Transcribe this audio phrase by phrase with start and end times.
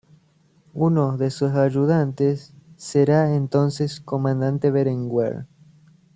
[0.73, 5.45] Uno de sus ayudantes será el entonces comandante Berenguer.